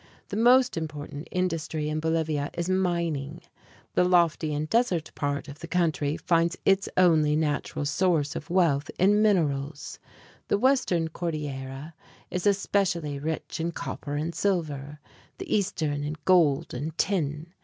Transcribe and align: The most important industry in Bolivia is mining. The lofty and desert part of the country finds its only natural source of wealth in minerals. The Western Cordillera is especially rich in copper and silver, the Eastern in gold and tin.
The 0.29 0.35
most 0.35 0.77
important 0.77 1.27
industry 1.29 1.87
in 1.87 1.99
Bolivia 1.99 2.49
is 2.55 2.67
mining. 2.67 3.39
The 3.93 4.03
lofty 4.03 4.51
and 4.51 4.67
desert 4.67 5.11
part 5.13 5.47
of 5.47 5.59
the 5.59 5.67
country 5.67 6.17
finds 6.17 6.57
its 6.65 6.89
only 6.97 7.35
natural 7.35 7.85
source 7.85 8.35
of 8.35 8.49
wealth 8.49 8.89
in 8.97 9.21
minerals. 9.21 9.99
The 10.47 10.57
Western 10.57 11.09
Cordillera 11.09 11.93
is 12.31 12.47
especially 12.47 13.19
rich 13.19 13.59
in 13.59 13.73
copper 13.73 14.15
and 14.15 14.33
silver, 14.33 14.97
the 15.37 15.55
Eastern 15.55 16.03
in 16.03 16.15
gold 16.25 16.73
and 16.73 16.97
tin. 16.97 17.53